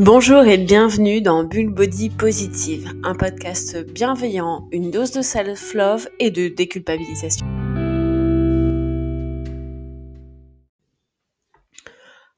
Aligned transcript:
Bonjour 0.00 0.44
et 0.44 0.58
bienvenue 0.58 1.20
dans 1.20 1.42
Bulle 1.42 1.74
Body 1.74 2.08
Positive, 2.08 2.88
un 3.02 3.16
podcast 3.16 3.76
bienveillant, 3.78 4.68
une 4.70 4.92
dose 4.92 5.10
de 5.10 5.22
self-love 5.22 6.08
et 6.20 6.30
de 6.30 6.46
déculpabilisation. 6.46 7.44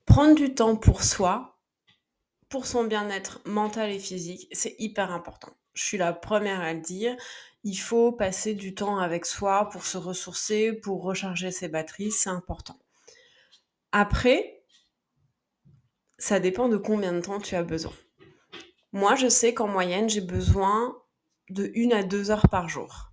Prendre 0.07 0.35
du 0.37 0.55
temps 0.55 0.75
pour 0.75 1.03
soi, 1.03 1.59
pour 2.49 2.65
son 2.65 2.85
bien-être 2.85 3.43
mental 3.45 3.91
et 3.91 3.99
physique, 3.99 4.49
c'est 4.53 4.77
hyper 4.79 5.13
important. 5.13 5.53
Je 5.75 5.85
suis 5.85 5.99
la 5.99 6.15
première 6.15 6.63
à 6.63 6.73
le 6.73 6.81
dire. 6.81 7.15
Il 7.63 7.77
faut 7.77 8.11
passer 8.11 8.55
du 8.55 8.75
temps 8.75 8.97
avec 8.97 9.27
soi 9.27 9.69
pour 9.69 9.85
se 9.85 9.99
ressourcer, 9.99 10.73
pour 10.73 11.03
recharger 11.03 11.51
ses 11.51 11.69
batteries, 11.69 12.11
c'est 12.11 12.31
important. 12.31 12.79
Après, 13.93 14.60
ça 16.21 16.39
dépend 16.39 16.69
de 16.69 16.77
combien 16.77 17.13
de 17.13 17.21
temps 17.21 17.41
tu 17.41 17.57
as 17.57 17.63
besoin. 17.63 17.93
Moi, 18.93 19.15
je 19.17 19.29
sais 19.29 19.55
qu'en 19.55 19.67
moyenne, 19.67 20.09
j'ai 20.09 20.21
besoin 20.21 20.97
de 21.49 21.73
1 21.75 21.91
à 21.91 22.03
2 22.03 22.31
heures 22.31 22.49
par 22.49 22.69
jour. 22.69 23.11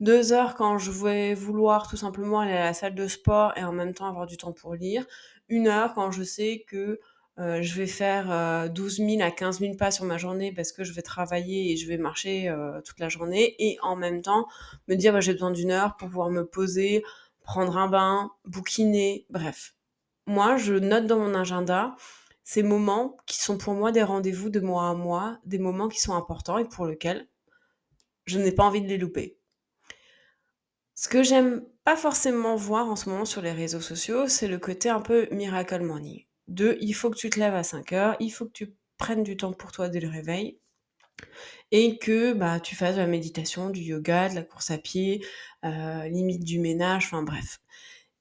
2 0.00 0.32
heures 0.32 0.54
quand 0.54 0.78
je 0.78 0.90
vais 0.90 1.34
vouloir 1.34 1.88
tout 1.88 1.96
simplement 1.96 2.40
aller 2.40 2.52
à 2.52 2.64
la 2.64 2.74
salle 2.74 2.94
de 2.94 3.08
sport 3.08 3.52
et 3.56 3.64
en 3.64 3.72
même 3.72 3.92
temps 3.92 4.06
avoir 4.06 4.26
du 4.26 4.36
temps 4.36 4.52
pour 4.52 4.74
lire. 4.74 5.04
Une 5.48 5.66
heure 5.66 5.94
quand 5.94 6.10
je 6.10 6.22
sais 6.22 6.64
que 6.68 7.00
euh, 7.40 7.62
je 7.62 7.74
vais 7.74 7.88
faire 7.88 8.70
12 8.70 9.00
euh, 9.00 9.08
000 9.08 9.22
à 9.22 9.32
15 9.32 9.58
000 9.58 9.74
pas 9.76 9.90
sur 9.90 10.04
ma 10.04 10.18
journée 10.18 10.52
parce 10.52 10.70
que 10.70 10.84
je 10.84 10.92
vais 10.92 11.02
travailler 11.02 11.72
et 11.72 11.76
je 11.76 11.88
vais 11.88 11.98
marcher 11.98 12.48
euh, 12.48 12.80
toute 12.82 13.00
la 13.00 13.08
journée. 13.08 13.56
Et 13.58 13.78
en 13.82 13.96
même 13.96 14.22
temps, 14.22 14.46
me 14.86 14.94
dire 14.94 15.12
bah, 15.12 15.20
j'ai 15.20 15.32
besoin 15.32 15.50
d'une 15.50 15.72
heure 15.72 15.96
pour 15.96 16.08
pouvoir 16.08 16.30
me 16.30 16.44
poser, 16.44 17.02
prendre 17.42 17.76
un 17.76 17.88
bain, 17.88 18.30
bouquiner, 18.44 19.26
bref. 19.30 19.74
Moi, 20.26 20.56
je 20.56 20.74
note 20.74 21.06
dans 21.06 21.18
mon 21.18 21.34
agenda 21.34 21.96
ces 22.44 22.62
moments 22.62 23.16
qui 23.26 23.40
sont 23.40 23.58
pour 23.58 23.74
moi 23.74 23.90
des 23.90 24.02
rendez-vous 24.02 24.50
de 24.50 24.60
mois 24.60 24.90
à 24.90 24.94
mois, 24.94 25.38
des 25.46 25.58
moments 25.58 25.88
qui 25.88 25.98
sont 25.98 26.14
importants 26.14 26.58
et 26.58 26.68
pour 26.68 26.86
lesquels 26.86 27.26
je 28.26 28.38
n'ai 28.38 28.52
pas 28.52 28.64
envie 28.64 28.82
de 28.82 28.88
les 28.88 28.98
louper. 28.98 29.38
Ce 30.94 31.08
que 31.08 31.22
j'aime 31.22 31.64
pas 31.84 31.96
forcément 31.96 32.54
voir 32.54 32.88
en 32.88 32.96
ce 32.96 33.08
moment 33.08 33.24
sur 33.24 33.42
les 33.42 33.52
réseaux 33.52 33.80
sociaux, 33.80 34.28
c'est 34.28 34.46
le 34.46 34.58
côté 34.58 34.88
un 34.90 35.00
peu 35.00 35.26
miracle 35.32 35.82
morning. 35.82 36.24
De 36.46 36.76
il 36.80 36.92
faut 36.92 37.10
que 37.10 37.16
tu 37.16 37.30
te 37.30 37.40
lèves 37.40 37.54
à 37.54 37.62
5 37.62 37.92
heures, 37.92 38.16
il 38.20 38.30
faut 38.30 38.44
que 38.44 38.52
tu 38.52 38.74
prennes 38.98 39.22
du 39.22 39.36
temps 39.36 39.52
pour 39.52 39.72
toi 39.72 39.88
dès 39.88 40.00
le 40.00 40.08
réveil 40.08 40.58
et 41.70 41.98
que 41.98 42.32
bah, 42.32 42.60
tu 42.60 42.76
fasses 42.76 42.96
de 42.96 43.00
la 43.00 43.06
méditation, 43.06 43.70
du 43.70 43.80
yoga, 43.80 44.28
de 44.28 44.34
la 44.34 44.42
course 44.42 44.70
à 44.70 44.78
pied, 44.78 45.24
euh, 45.64 46.06
limite 46.08 46.44
du 46.44 46.58
ménage, 46.58 47.06
enfin 47.06 47.22
bref. 47.22 47.60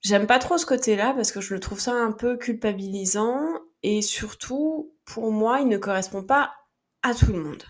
J'aime 0.02 0.28
pas 0.28 0.40
trop 0.40 0.58
ce 0.58 0.66
côté-là 0.66 1.14
parce 1.14 1.32
que 1.32 1.42
je 1.42 1.54
le 1.54 1.60
trouve 1.60 1.80
ça 1.80 1.94
un 1.94 2.12
peu 2.12 2.38
culpabilisant 2.38 3.44
et 3.84 4.02
surtout, 4.02 4.96
pour 5.06 5.32
moi, 5.32 5.60
il 5.60 5.68
ne 5.68 5.78
correspond 5.78 6.24
pas 6.24 6.54
à 7.02 7.14
tout 7.14 7.32
le 7.32 7.42
monde. 7.42 7.64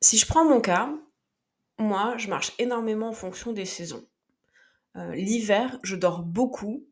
Si 0.00 0.16
je 0.16 0.26
prends 0.26 0.48
mon 0.48 0.60
cas, 0.60 0.94
moi, 1.78 2.16
je 2.16 2.28
marche 2.28 2.52
énormément 2.58 3.08
en 3.08 3.12
fonction 3.12 3.52
des 3.52 3.64
saisons. 3.64 4.06
Euh, 4.96 5.14
l'hiver, 5.14 5.78
je 5.82 5.96
dors 5.96 6.22
beaucoup. 6.22 6.86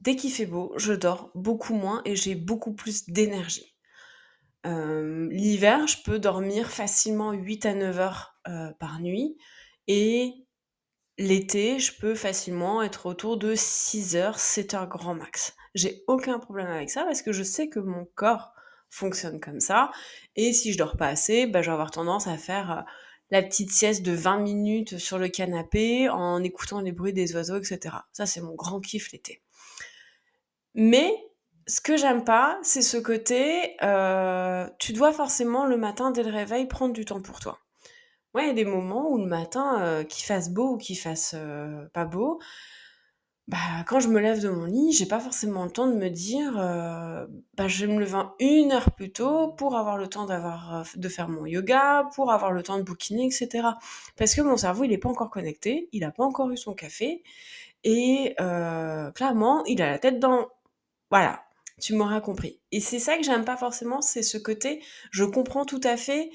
Dès 0.00 0.16
qu'il 0.16 0.32
fait 0.32 0.46
beau, 0.46 0.72
je 0.76 0.92
dors 0.92 1.30
beaucoup 1.34 1.74
moins 1.74 2.02
et 2.04 2.16
j'ai 2.16 2.34
beaucoup 2.34 2.72
plus 2.72 3.08
d'énergie. 3.08 3.76
Euh, 4.66 5.28
l'hiver, 5.30 5.86
je 5.86 6.02
peux 6.04 6.18
dormir 6.18 6.70
facilement 6.70 7.32
8 7.32 7.66
à 7.66 7.74
9 7.74 7.98
heures 8.00 8.34
euh, 8.48 8.72
par 8.78 9.00
nuit 9.00 9.36
et 9.86 10.34
l'été, 11.18 11.78
je 11.78 11.92
peux 11.98 12.14
facilement 12.14 12.82
être 12.82 13.06
autour 13.06 13.36
de 13.36 13.54
6 13.54 14.16
heures, 14.16 14.38
7 14.38 14.74
heures 14.74 14.88
grand 14.88 15.14
max. 15.14 15.54
J'ai 15.78 16.02
aucun 16.08 16.40
problème 16.40 16.66
avec 16.66 16.90
ça 16.90 17.04
parce 17.04 17.22
que 17.22 17.32
je 17.32 17.44
sais 17.44 17.68
que 17.68 17.78
mon 17.78 18.04
corps 18.16 18.52
fonctionne 18.90 19.38
comme 19.38 19.60
ça. 19.60 19.90
Et 20.34 20.52
si 20.52 20.72
je 20.72 20.78
dors 20.78 20.96
pas 20.96 21.06
assez, 21.06 21.46
bah, 21.46 21.62
je 21.62 21.66
vais 21.66 21.72
avoir 21.72 21.92
tendance 21.92 22.26
à 22.26 22.36
faire 22.36 22.70
euh, 22.70 22.82
la 23.30 23.42
petite 23.42 23.70
sieste 23.70 24.02
de 24.02 24.12
20 24.12 24.38
minutes 24.38 24.98
sur 24.98 25.18
le 25.18 25.28
canapé 25.28 26.08
en 26.08 26.42
écoutant 26.42 26.80
les 26.80 26.92
bruits 26.92 27.12
des 27.12 27.34
oiseaux, 27.34 27.58
etc. 27.58 27.94
Ça, 28.12 28.26
c'est 28.26 28.40
mon 28.40 28.54
grand 28.54 28.80
kiff 28.80 29.12
l'été. 29.12 29.42
Mais 30.74 31.12
ce 31.66 31.80
que 31.80 31.96
j'aime 31.96 32.24
pas, 32.24 32.58
c'est 32.62 32.82
ce 32.82 32.96
côté, 32.96 33.76
euh, 33.82 34.66
tu 34.78 34.92
dois 34.92 35.12
forcément 35.12 35.66
le 35.66 35.76
matin 35.76 36.10
dès 36.10 36.22
le 36.22 36.30
réveil 36.30 36.66
prendre 36.66 36.94
du 36.94 37.04
temps 37.04 37.20
pour 37.20 37.38
toi. 37.38 37.60
Moi, 38.34 38.42
il 38.42 38.48
y 38.48 38.50
a 38.50 38.54
des 38.54 38.64
moments 38.64 39.10
où 39.10 39.18
le 39.18 39.26
matin, 39.26 39.80
euh, 39.82 40.04
qu'il 40.04 40.24
fasse 40.24 40.50
beau 40.50 40.74
ou 40.74 40.76
qu'il 40.76 40.98
fasse 40.98 41.36
pas 41.92 42.04
beau, 42.04 42.40
bah, 43.48 43.56
quand 43.86 43.98
je 43.98 44.08
me 44.08 44.20
lève 44.20 44.42
de 44.42 44.50
mon 44.50 44.66
lit, 44.66 44.92
j'ai 44.92 45.06
pas 45.06 45.20
forcément 45.20 45.64
le 45.64 45.70
temps 45.70 45.86
de 45.86 45.94
me 45.94 46.10
dire, 46.10 46.58
euh, 46.58 47.26
bah, 47.56 47.66
je 47.66 47.86
vais 47.86 47.92
me 47.92 47.98
lever 47.98 48.18
une 48.40 48.72
heure 48.72 48.92
plus 48.92 49.10
tôt 49.10 49.48
pour 49.48 49.74
avoir 49.74 49.96
le 49.96 50.06
temps 50.06 50.28
euh, 50.28 50.82
de 50.96 51.08
faire 51.08 51.30
mon 51.30 51.46
yoga, 51.46 52.10
pour 52.14 52.30
avoir 52.30 52.52
le 52.52 52.62
temps 52.62 52.76
de 52.76 52.82
bouquiner, 52.82 53.24
etc. 53.24 53.68
Parce 54.16 54.34
que 54.34 54.42
mon 54.42 54.58
cerveau, 54.58 54.84
il 54.84 54.92
est 54.92 54.98
pas 54.98 55.08
encore 55.08 55.30
connecté, 55.30 55.88
il 55.92 56.04
a 56.04 56.10
pas 56.10 56.24
encore 56.24 56.50
eu 56.50 56.58
son 56.58 56.74
café, 56.74 57.22
et 57.84 58.34
euh, 58.38 59.10
clairement, 59.12 59.64
il 59.64 59.80
a 59.80 59.90
la 59.90 59.98
tête 59.98 60.18
dans... 60.18 60.48
Voilà, 61.10 61.42
tu 61.80 61.94
m'auras 61.94 62.20
compris. 62.20 62.60
Et 62.70 62.80
c'est 62.80 62.98
ça 62.98 63.16
que 63.16 63.22
j'aime 63.22 63.46
pas 63.46 63.56
forcément, 63.56 64.02
c'est 64.02 64.22
ce 64.22 64.36
côté, 64.36 64.82
je 65.10 65.24
comprends 65.24 65.64
tout 65.64 65.80
à 65.84 65.96
fait 65.96 66.30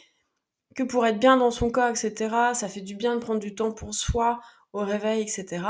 que 0.76 0.82
pour 0.82 1.06
être 1.06 1.20
bien 1.20 1.38
dans 1.38 1.52
son 1.52 1.70
corps, 1.70 1.90
etc., 1.90 2.36
ça 2.54 2.68
fait 2.68 2.82
du 2.82 2.96
bien 2.96 3.16
de 3.16 3.20
prendre 3.22 3.40
du 3.40 3.54
temps 3.54 3.72
pour 3.72 3.94
soi, 3.94 4.40
au 4.74 4.80
réveil, 4.80 5.22
etc., 5.22 5.62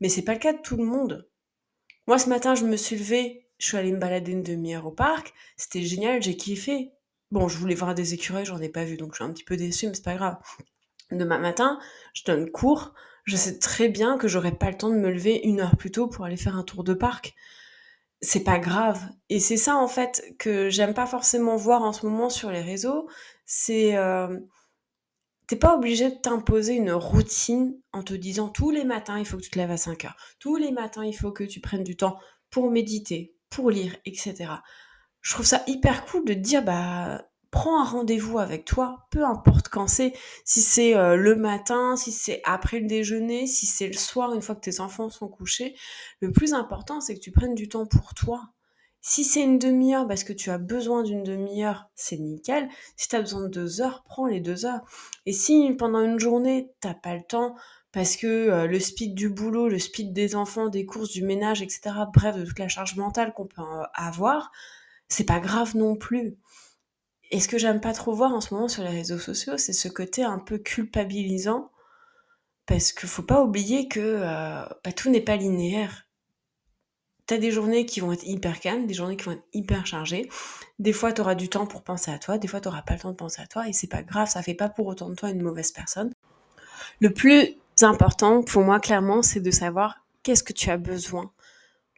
mais 0.00 0.08
c'est 0.08 0.22
pas 0.22 0.34
le 0.34 0.38
cas 0.38 0.52
de 0.52 0.62
tout 0.62 0.76
le 0.76 0.84
monde. 0.84 1.28
Moi, 2.06 2.18
ce 2.18 2.28
matin, 2.28 2.54
je 2.54 2.64
me 2.64 2.76
suis 2.76 2.96
levée, 2.96 3.46
je 3.58 3.66
suis 3.66 3.76
allée 3.76 3.92
me 3.92 3.98
balader 3.98 4.32
une 4.32 4.42
demi-heure 4.42 4.86
au 4.86 4.92
parc. 4.92 5.32
C'était 5.56 5.82
génial, 5.82 6.22
j'ai 6.22 6.36
kiffé. 6.36 6.92
Bon, 7.32 7.48
je 7.48 7.58
voulais 7.58 7.74
voir 7.74 7.94
des 7.94 8.14
écureuils, 8.14 8.44
j'en 8.44 8.60
ai 8.60 8.68
pas 8.68 8.84
vu, 8.84 8.96
donc 8.96 9.12
je 9.12 9.16
suis 9.16 9.24
un 9.24 9.32
petit 9.32 9.44
peu 9.44 9.56
déçue, 9.56 9.88
mais 9.88 9.94
c'est 9.94 10.04
pas 10.04 10.14
grave. 10.14 10.36
Demain 11.10 11.38
matin, 11.38 11.80
je 12.14 12.24
donne 12.24 12.50
cours. 12.50 12.94
Je 13.24 13.36
sais 13.36 13.58
très 13.58 13.88
bien 13.88 14.18
que 14.18 14.28
j'aurai 14.28 14.52
pas 14.52 14.70
le 14.70 14.76
temps 14.76 14.90
de 14.90 14.94
me 14.94 15.10
lever 15.10 15.40
une 15.42 15.60
heure 15.60 15.76
plus 15.76 15.90
tôt 15.90 16.06
pour 16.06 16.24
aller 16.24 16.36
faire 16.36 16.56
un 16.56 16.62
tour 16.62 16.84
de 16.84 16.94
parc. 16.94 17.34
C'est 18.20 18.44
pas 18.44 18.58
grave. 18.58 19.00
Et 19.28 19.40
c'est 19.40 19.56
ça, 19.56 19.76
en 19.76 19.88
fait, 19.88 20.34
que 20.38 20.70
j'aime 20.70 20.94
pas 20.94 21.06
forcément 21.06 21.56
voir 21.56 21.82
en 21.82 21.92
ce 21.92 22.06
moment 22.06 22.30
sur 22.30 22.52
les 22.52 22.62
réseaux. 22.62 23.08
C'est 23.44 23.96
euh, 23.96 24.38
T'es 25.46 25.56
pas 25.56 25.76
obligé 25.76 26.10
de 26.10 26.16
t'imposer 26.16 26.74
une 26.74 26.92
routine 26.92 27.78
en 27.92 28.02
te 28.02 28.14
disant 28.14 28.48
tous 28.48 28.70
les 28.70 28.84
matins 28.84 29.18
il 29.18 29.24
faut 29.24 29.36
que 29.36 29.42
tu 29.42 29.50
te 29.50 29.58
lèves 29.58 29.70
à 29.70 29.76
5 29.76 30.04
heures, 30.04 30.16
tous 30.40 30.56
les 30.56 30.72
matins 30.72 31.04
il 31.04 31.12
faut 31.12 31.30
que 31.30 31.44
tu 31.44 31.60
prennes 31.60 31.84
du 31.84 31.96
temps 31.96 32.18
pour 32.50 32.70
méditer, 32.70 33.36
pour 33.48 33.70
lire, 33.70 33.96
etc. 34.04 34.46
Je 35.20 35.34
trouve 35.34 35.46
ça 35.46 35.62
hyper 35.66 36.04
cool 36.06 36.24
de 36.24 36.34
dire 36.34 36.64
bah 36.64 37.24
prends 37.52 37.80
un 37.80 37.84
rendez-vous 37.84 38.38
avec 38.38 38.64
toi, 38.64 39.06
peu 39.10 39.24
importe 39.24 39.68
quand 39.68 39.86
c'est, 39.86 40.12
si 40.44 40.60
c'est 40.60 40.96
euh, 40.96 41.16
le 41.16 41.36
matin, 41.36 41.96
si 41.96 42.12
c'est 42.12 42.42
après 42.44 42.80
le 42.80 42.86
déjeuner, 42.86 43.46
si 43.46 43.66
c'est 43.66 43.86
le 43.86 43.94
soir 43.94 44.34
une 44.34 44.42
fois 44.42 44.56
que 44.56 44.60
tes 44.60 44.80
enfants 44.80 45.08
sont 45.10 45.28
couchés. 45.28 45.76
Le 46.20 46.32
plus 46.32 46.54
important 46.54 47.00
c'est 47.00 47.14
que 47.14 47.20
tu 47.20 47.30
prennes 47.30 47.54
du 47.54 47.68
temps 47.68 47.86
pour 47.86 48.14
toi. 48.14 48.50
Si 49.00 49.22
c'est 49.22 49.42
une 49.42 49.58
demi-heure 49.58 50.08
parce 50.08 50.24
que 50.24 50.32
tu 50.32 50.50
as 50.50 50.58
besoin 50.58 51.02
d'une 51.02 51.22
demi-heure, 51.22 51.88
c'est 51.94 52.18
nickel. 52.18 52.68
Si 52.96 53.08
tu 53.08 53.16
as 53.16 53.20
besoin 53.20 53.42
de 53.42 53.48
deux 53.48 53.80
heures, 53.80 54.02
prends 54.04 54.26
les 54.26 54.40
deux 54.40 54.66
heures. 54.66 54.80
Et 55.26 55.32
si 55.32 55.72
pendant 55.78 56.02
une 56.02 56.18
journée, 56.18 56.72
t'as 56.80 56.94
pas 56.94 57.14
le 57.14 57.22
temps 57.22 57.54
parce 57.92 58.16
que 58.16 58.26
euh, 58.26 58.66
le 58.66 58.78
speed 58.78 59.14
du 59.14 59.30
boulot, 59.30 59.68
le 59.68 59.78
speed 59.78 60.12
des 60.12 60.34
enfants, 60.34 60.68
des 60.68 60.84
courses, 60.84 61.10
du 61.10 61.24
ménage, 61.24 61.62
etc., 61.62 61.80
bref, 62.12 62.36
de 62.36 62.44
toute 62.44 62.58
la 62.58 62.68
charge 62.68 62.96
mentale 62.96 63.32
qu'on 63.32 63.46
peut 63.46 63.62
euh, 63.62 63.84
avoir, 63.94 64.50
c'est 65.08 65.24
pas 65.24 65.40
grave 65.40 65.76
non 65.76 65.96
plus. 65.96 66.36
Et 67.30 67.40
ce 67.40 67.48
que 67.48 67.58
j'aime 67.58 67.80
pas 67.80 67.92
trop 67.94 68.12
voir 68.12 68.34
en 68.34 68.42
ce 68.42 68.52
moment 68.52 68.68
sur 68.68 68.82
les 68.82 68.90
réseaux 68.90 69.18
sociaux, 69.18 69.56
c'est 69.56 69.72
ce 69.72 69.88
côté 69.88 70.22
un 70.24 70.38
peu 70.38 70.58
culpabilisant, 70.58 71.70
parce 72.66 72.92
qu'il 72.92 73.08
faut 73.08 73.22
pas 73.22 73.42
oublier 73.42 73.88
que 73.88 74.00
euh, 74.00 74.66
bah, 74.84 74.92
tout 74.92 75.08
n'est 75.08 75.22
pas 75.22 75.36
linéaire 75.36 76.05
T'as 77.26 77.38
des 77.38 77.50
journées 77.50 77.86
qui 77.86 77.98
vont 78.00 78.12
être 78.12 78.24
hyper 78.24 78.60
calmes, 78.60 78.86
des 78.86 78.94
journées 78.94 79.16
qui 79.16 79.24
vont 79.24 79.32
être 79.32 79.46
hyper 79.52 79.84
chargées. 79.84 80.28
Des 80.78 80.92
fois, 80.92 81.12
tu 81.12 81.20
auras 81.20 81.34
du 81.34 81.48
temps 81.48 81.66
pour 81.66 81.82
penser 81.82 82.12
à 82.12 82.18
toi, 82.18 82.38
des 82.38 82.46
fois, 82.46 82.60
tu 82.60 82.68
n'auras 82.68 82.82
pas 82.82 82.94
le 82.94 83.00
temps 83.00 83.10
de 83.10 83.16
penser 83.16 83.42
à 83.42 83.46
toi, 83.46 83.68
et 83.68 83.72
c'est 83.72 83.88
pas 83.88 84.02
grave, 84.02 84.28
ça 84.28 84.42
fait 84.42 84.54
pas 84.54 84.68
pour 84.68 84.86
autant 84.86 85.08
de 85.08 85.14
toi 85.16 85.30
une 85.30 85.42
mauvaise 85.42 85.72
personne. 85.72 86.12
Le 87.00 87.12
plus 87.12 87.56
important 87.82 88.42
pour 88.42 88.62
moi, 88.62 88.78
clairement, 88.78 89.22
c'est 89.22 89.40
de 89.40 89.50
savoir 89.50 90.06
qu'est-ce 90.22 90.44
que 90.44 90.52
tu 90.52 90.70
as 90.70 90.76
besoin 90.76 91.32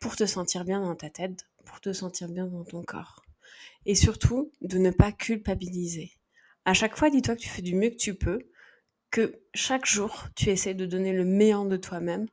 pour 0.00 0.16
te 0.16 0.24
sentir 0.24 0.64
bien 0.64 0.80
dans 0.80 0.94
ta 0.94 1.10
tête, 1.10 1.46
pour 1.66 1.80
te 1.80 1.92
sentir 1.92 2.28
bien 2.28 2.46
dans 2.46 2.64
ton 2.64 2.82
corps. 2.82 3.22
Et 3.84 3.94
surtout, 3.94 4.50
de 4.62 4.78
ne 4.78 4.90
pas 4.90 5.12
culpabiliser. 5.12 6.12
À 6.64 6.72
chaque 6.72 6.96
fois, 6.96 7.10
dis-toi 7.10 7.36
que 7.36 7.40
tu 7.40 7.48
fais 7.48 7.62
du 7.62 7.74
mieux 7.74 7.90
que 7.90 7.96
tu 7.96 8.14
peux, 8.14 8.38
que 9.10 9.40
chaque 9.54 9.86
jour, 9.86 10.26
tu 10.34 10.48
essaies 10.50 10.74
de 10.74 10.86
donner 10.86 11.12
le 11.12 11.24
meilleur 11.24 11.64
de 11.66 11.76
toi-même 11.76 12.28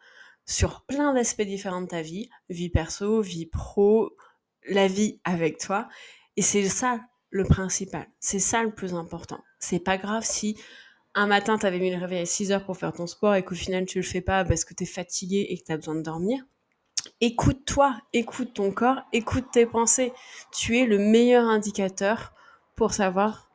sur 0.45 0.81
plein 0.85 1.13
d'aspects 1.13 1.41
différents 1.41 1.81
de 1.81 1.87
ta 1.87 2.01
vie, 2.01 2.29
vie 2.49 2.69
perso, 2.69 3.21
vie 3.21 3.45
pro, 3.45 4.15
la 4.69 4.87
vie 4.87 5.19
avec 5.23 5.57
toi. 5.57 5.87
Et 6.37 6.41
c'est 6.41 6.67
ça 6.69 7.01
le 7.29 7.43
principal. 7.43 8.07
C'est 8.19 8.39
ça 8.39 8.63
le 8.63 8.73
plus 8.73 8.93
important. 8.93 9.39
C'est 9.59 9.79
pas 9.79 9.97
grave 9.97 10.23
si 10.23 10.57
un 11.15 11.27
matin 11.27 11.57
t'avais 11.57 11.79
mis 11.79 11.91
le 11.91 11.97
réveil 11.97 12.21
à 12.21 12.25
6 12.25 12.51
heures 12.51 12.65
pour 12.65 12.77
faire 12.77 12.93
ton 12.93 13.07
sport 13.07 13.35
et 13.35 13.43
qu'au 13.43 13.55
final 13.55 13.85
tu 13.85 13.99
le 13.99 14.03
fais 14.03 14.21
pas 14.21 14.43
parce 14.43 14.65
que 14.65 14.73
t'es 14.73 14.85
fatigué 14.85 15.47
et 15.49 15.57
que 15.57 15.63
t'as 15.63 15.77
besoin 15.77 15.95
de 15.95 16.01
dormir. 16.01 16.43
écoute-toi, 17.21 17.95
écoute 18.13 18.53
ton 18.53 18.71
corps, 18.71 19.01
écoute 19.13 19.45
tes 19.51 19.65
pensées. 19.65 20.11
Tu 20.51 20.77
es 20.77 20.85
le 20.85 20.97
meilleur 20.97 21.45
indicateur 21.45 22.33
pour 22.75 22.93
savoir 22.93 23.49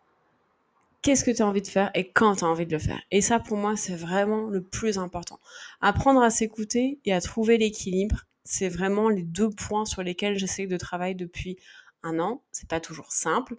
qu'est-ce 1.02 1.24
que 1.24 1.30
tu 1.30 1.42
as 1.42 1.46
envie 1.46 1.62
de 1.62 1.68
faire 1.68 1.90
et 1.94 2.10
quand 2.10 2.36
tu 2.36 2.44
as 2.44 2.48
envie 2.48 2.66
de 2.66 2.72
le 2.72 2.78
faire. 2.78 3.00
Et 3.10 3.20
ça, 3.20 3.40
pour 3.40 3.56
moi, 3.56 3.76
c'est 3.76 3.94
vraiment 3.94 4.48
le 4.48 4.62
plus 4.62 4.98
important. 4.98 5.40
Apprendre 5.80 6.22
à 6.22 6.30
s'écouter 6.30 7.00
et 7.04 7.12
à 7.12 7.20
trouver 7.20 7.58
l'équilibre, 7.58 8.26
c'est 8.44 8.68
vraiment 8.68 9.08
les 9.08 9.22
deux 9.22 9.50
points 9.50 9.84
sur 9.84 10.02
lesquels 10.02 10.38
j'essaie 10.38 10.66
de 10.66 10.76
travailler 10.76 11.14
depuis 11.14 11.56
un 12.02 12.18
an. 12.18 12.42
C'est 12.52 12.68
pas 12.68 12.80
toujours 12.80 13.12
simple, 13.12 13.56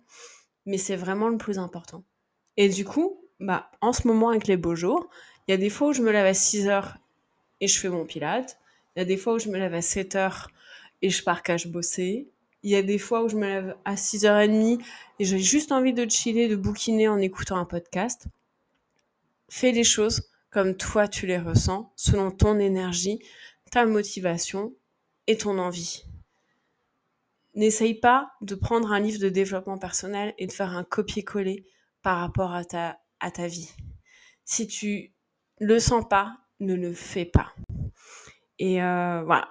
mais 0.66 0.78
c'est 0.78 0.96
vraiment 0.96 1.30
le 1.30 1.38
plus 1.38 1.60
important. 1.60 2.04
Et 2.58 2.70
du 2.70 2.86
coup, 2.86 3.22
bah, 3.40 3.72
en 3.82 3.94
ce 3.94 4.08
moment, 4.08 4.30
avec 4.30 4.48
les 4.48 4.58
beaux 4.58 4.76
jours, 4.76 5.10
il 5.48 5.52
y 5.52 5.54
a 5.54 5.58
des 5.58 5.70
fois 5.70 5.90
où 5.90 5.94
je 5.94 6.02
me 6.02 6.12
lève 6.12 6.26
à 6.26 6.34
6 6.34 6.68
heures 6.68 6.98
et 7.60 7.68
je 7.68 7.80
fais 7.80 7.90
mon 7.90 8.06
pilate. 8.06 8.60
Il 8.96 9.00
y 9.00 9.02
a 9.02 9.06
des 9.06 9.18
fois 9.18 9.34
où 9.34 9.40
je 9.40 9.50
me 9.50 9.58
lève 9.58 9.74
à 9.74 9.82
7 9.82 10.16
heures 10.16 10.50
et 11.02 11.10
je 11.10 11.24
pars 11.24 11.44
cache 11.44 11.68
bosser. 11.68 12.30
Il 12.64 12.72
y 12.72 12.76
a 12.76 12.84
des 12.84 13.00
fois 13.00 13.24
où 13.24 13.30
je 13.30 13.36
me 13.36 13.48
lève 13.48 13.76
à 13.86 13.96
6h30 13.96 14.82
et 15.20 15.26
j'ai 15.26 15.40
juste 15.40 15.72
envie 15.72 15.94
de 15.94 16.08
chiller, 16.10 16.48
de 16.48 16.56
bouquiner 16.56 17.08
en 17.08 17.18
écoutant 17.18 17.58
un 17.58 17.66
podcast. 17.66 18.28
Fais 19.50 19.72
les 19.72 19.84
choses 19.84 20.30
comme 20.52 20.76
toi 20.76 21.08
tu 21.08 21.26
les 21.26 21.40
ressens, 21.40 21.92
selon 21.96 22.30
ton 22.30 22.60
énergie, 22.60 23.20
ta 23.72 23.86
motivation 23.86 24.74
et 25.28 25.38
ton 25.38 25.58
envie. 25.58 26.04
N'essaye 27.56 27.96
pas 27.96 28.32
de 28.42 28.56
prendre 28.56 28.92
un 28.92 29.00
livre 29.00 29.20
de 29.20 29.30
développement 29.30 29.78
personnel 29.78 30.34
et 30.38 30.48
de 30.48 30.52
faire 30.52 30.76
un 30.76 30.84
copier-coller 30.84 31.66
par 32.02 32.20
rapport 32.20 32.54
à 32.54 32.64
ta, 32.64 33.00
à 33.20 33.32
ta 33.32 33.48
vie. 33.48 33.72
Si 34.46 34.68
tu 34.68 35.14
le 35.60 35.80
sens 35.80 36.08
pas, 36.08 36.38
ne 36.60 36.76
le 36.76 36.94
fais 36.94 37.26
pas. 37.26 37.54
Et 38.60 38.82
euh, 38.82 39.24
voilà, 39.24 39.50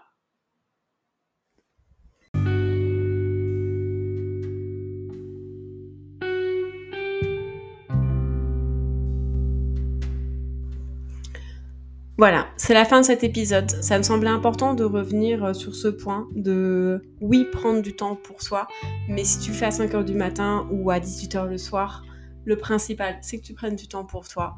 Voilà, 12.20 12.48
c'est 12.58 12.74
la 12.74 12.84
fin 12.84 13.00
de 13.00 13.06
cet 13.06 13.24
épisode. 13.24 13.70
Ça 13.80 13.96
me 13.96 14.02
semblait 14.02 14.28
important 14.28 14.74
de 14.74 14.84
revenir 14.84 15.42
euh, 15.42 15.52
sur 15.54 15.74
ce 15.74 15.88
point 15.88 16.28
de 16.34 17.00
oui, 17.22 17.46
prendre 17.50 17.80
du 17.80 17.96
temps 17.96 18.14
pour 18.14 18.42
soi, 18.42 18.68
mais 19.08 19.24
si 19.24 19.38
tu 19.38 19.52
le 19.52 19.56
fais 19.56 19.64
à 19.64 19.70
5h 19.70 20.04
du 20.04 20.12
matin 20.12 20.68
ou 20.70 20.90
à 20.90 20.98
18h 20.98 21.48
le 21.48 21.56
soir, 21.56 22.04
le 22.44 22.56
principal, 22.56 23.16
c'est 23.22 23.38
que 23.38 23.42
tu 23.42 23.54
prennes 23.54 23.74
du 23.74 23.88
temps 23.88 24.04
pour 24.04 24.28
toi. 24.28 24.54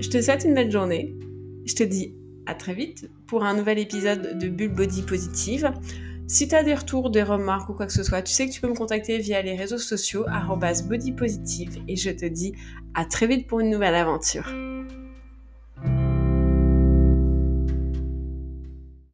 Je 0.00 0.08
te 0.08 0.22
souhaite 0.22 0.44
une 0.44 0.54
belle 0.54 0.70
journée. 0.70 1.14
Je 1.66 1.74
te 1.74 1.82
dis 1.82 2.16
à 2.46 2.54
très 2.54 2.72
vite 2.72 3.10
pour 3.26 3.44
un 3.44 3.52
nouvel 3.52 3.78
épisode 3.78 4.38
de 4.38 4.48
Bulle 4.48 4.72
Body 4.72 5.02
Positive. 5.02 5.70
Si 6.28 6.48
tu 6.48 6.54
as 6.54 6.62
des 6.62 6.74
retours, 6.74 7.10
des 7.10 7.24
remarques 7.24 7.68
ou 7.68 7.74
quoi 7.74 7.86
que 7.86 7.92
ce 7.92 8.02
soit, 8.02 8.22
tu 8.22 8.32
sais 8.32 8.48
que 8.48 8.52
tu 8.52 8.62
peux 8.62 8.70
me 8.70 8.74
contacter 8.74 9.18
via 9.18 9.42
les 9.42 9.54
réseaux 9.54 9.76
sociaux 9.76 10.24
bodypositive 10.88 11.82
et 11.88 11.96
je 11.96 12.08
te 12.08 12.24
dis 12.24 12.54
à 12.94 13.04
très 13.04 13.26
vite 13.26 13.46
pour 13.48 13.60
une 13.60 13.68
nouvelle 13.68 13.96
aventure. 13.96 14.50